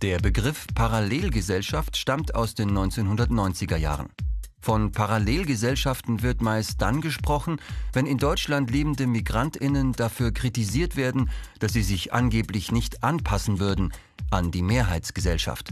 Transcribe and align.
Der 0.00 0.18
Begriff 0.18 0.68
Parallelgesellschaft 0.76 1.96
stammt 1.96 2.36
aus 2.36 2.54
den 2.54 2.70
1990er 2.70 3.76
Jahren. 3.76 4.10
Von 4.60 4.92
Parallelgesellschaften 4.92 6.22
wird 6.22 6.40
meist 6.40 6.80
dann 6.80 7.00
gesprochen, 7.00 7.60
wenn 7.92 8.06
in 8.06 8.18
Deutschland 8.18 8.70
lebende 8.70 9.08
Migrantinnen 9.08 9.92
dafür 9.92 10.32
kritisiert 10.32 10.94
werden, 10.94 11.30
dass 11.58 11.72
sie 11.72 11.82
sich 11.82 12.12
angeblich 12.12 12.70
nicht 12.70 13.02
anpassen 13.02 13.58
würden 13.58 13.92
an 14.30 14.52
die 14.52 14.62
Mehrheitsgesellschaft. 14.62 15.70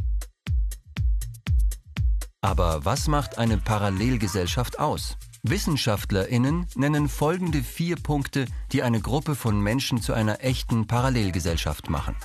Aber 2.41 2.85
was 2.85 3.07
macht 3.07 3.39
eine 3.39 3.59
Parallelgesellschaft 3.59 4.81
aus? 4.81 5.17
Wissenschaftlerinnen 5.45 6.67
nennen 6.75 7.09
folgende 7.09 7.63
vier 7.63 7.95
Punkte, 7.95 8.47
die 8.73 8.83
eine 8.83 9.01
Gruppe 9.01 9.37
von 9.37 9.61
Menschen 9.61 10.03
zu 10.03 10.15
einer 10.15 10.43
echten 10.43 10.89
Parallelgesellschaft 10.89 11.91
machen. 11.91 12.17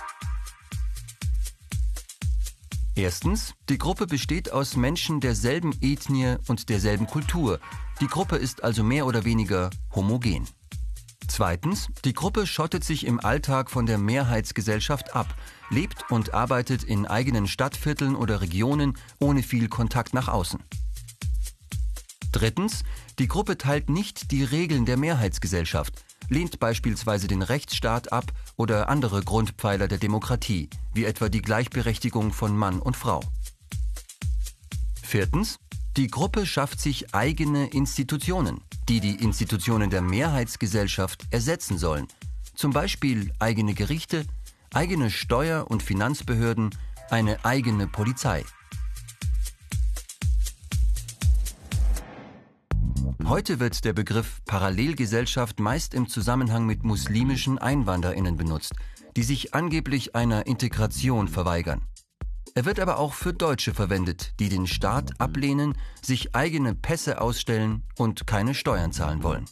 Erstens, 3.02 3.56
die 3.68 3.80
Gruppe 3.80 4.06
besteht 4.06 4.52
aus 4.52 4.76
Menschen 4.76 5.22
derselben 5.22 5.74
Ethnie 5.82 6.36
und 6.48 6.70
derselben 6.70 7.08
Kultur. 7.08 7.60
Die 8.00 8.06
Gruppe 8.06 8.36
ist 8.36 8.64
also 8.64 8.84
mehr 8.84 9.08
oder 9.08 9.26
weniger 9.26 9.72
homogen. 9.96 10.48
Zweitens, 11.28 11.88
die 12.06 12.14
Gruppe 12.14 12.46
schottet 12.46 12.84
sich 12.84 13.08
im 13.08 13.20
Alltag 13.20 13.72
von 13.72 13.88
der 13.88 13.98
Mehrheitsgesellschaft 13.98 15.16
ab, 15.16 15.34
lebt 15.72 16.12
und 16.12 16.36
arbeitet 16.36 16.84
in 16.84 17.08
eigenen 17.08 17.48
Stadtvierteln 17.48 18.16
oder 18.16 18.40
Regionen 18.40 18.96
ohne 19.18 19.42
viel 19.42 19.68
Kontakt 19.68 20.14
nach 20.14 20.28
außen. 20.28 20.60
Drittens, 22.32 22.84
die 23.18 23.28
Gruppe 23.28 23.58
teilt 23.58 23.90
nicht 23.90 24.30
die 24.30 24.44
Regeln 24.44 24.86
der 24.86 24.98
Mehrheitsgesellschaft, 24.98 26.06
lehnt 26.32 26.60
beispielsweise 26.60 27.28
den 27.28 27.42
Rechtsstaat 27.42 28.14
ab 28.14 28.32
oder 28.56 28.88
andere 28.88 29.22
Grundpfeiler 29.22 29.90
der 29.90 29.98
Demokratie, 29.98 30.70
wie 30.94 31.04
etwa 31.04 31.28
die 31.28 31.42
Gleichberechtigung 31.42 32.32
von 32.32 32.58
Mann 32.58 32.80
und 32.80 32.96
Frau. 32.96 33.22
Viertens, 35.04 35.60
die 35.98 36.08
Gruppe 36.08 36.46
schafft 36.46 36.80
sich 36.80 37.14
eigene 37.14 37.68
Institutionen, 37.68 38.62
die 38.88 39.02
die 39.02 39.22
Institutionen 39.22 39.90
der 39.90 40.02
Mehrheitsgesellschaft 40.02 41.26
ersetzen 41.32 41.78
sollen, 41.78 42.08
zum 42.56 42.72
Beispiel 42.72 43.34
eigene 43.40 43.74
Gerichte, 43.74 44.26
eigene 44.74 45.12
Steuer- 45.12 45.70
und 45.70 45.84
Finanzbehörden, 45.84 46.70
eine 47.10 47.44
eigene 47.44 47.88
Polizei. 47.88 48.46
Heute 53.32 53.62
wird 53.62 53.86
der 53.86 53.94
Begriff 53.94 54.42
Parallelgesellschaft 54.44 55.62
meist 55.62 55.94
im 55.94 56.10
Zusammenhang 56.10 56.66
mit 56.66 56.84
muslimischen 56.84 57.60
Einwanderinnen 57.60 58.36
benutzt, 58.36 58.74
die 59.16 59.24
sich 59.24 59.54
angeblich 59.54 60.16
einer 60.16 60.48
Integration 60.48 61.30
verweigern. 61.30 61.82
Er 62.56 62.66
wird 62.66 62.78
aber 62.82 63.00
auch 63.00 63.14
für 63.14 63.34
Deutsche 63.34 63.74
verwendet, 63.74 64.34
die 64.42 64.50
den 64.50 64.68
Staat 64.68 65.22
ablehnen, 65.22 65.78
sich 66.02 66.36
eigene 66.36 66.76
Pässe 66.76 67.22
ausstellen 67.22 67.84
und 67.98 68.28
keine 68.28 68.54
Steuern 68.54 68.92
zahlen 68.92 69.24
wollen. 69.24 69.46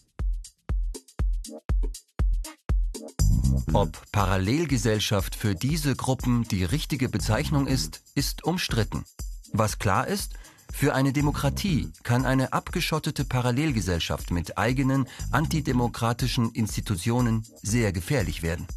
Ob 3.71 4.11
Parallelgesellschaft 4.11 5.37
für 5.37 5.55
diese 5.55 5.95
Gruppen 5.95 6.43
die 6.43 6.65
richtige 6.65 7.07
Bezeichnung 7.07 7.65
ist, 7.65 8.01
ist 8.13 8.43
umstritten. 8.43 9.05
Was 9.53 9.79
klar 9.79 10.05
ist, 10.05 10.33
für 10.73 10.95
eine 10.95 11.11
Demokratie 11.13 11.91
kann 12.03 12.25
eine 12.25 12.53
abgeschottete 12.53 13.25
Parallelgesellschaft 13.25 14.31
mit 14.31 14.57
eigenen 14.57 15.07
antidemokratischen 15.31 16.51
Institutionen 16.51 17.45
sehr 17.61 17.91
gefährlich 17.91 18.43
werden. 18.43 18.67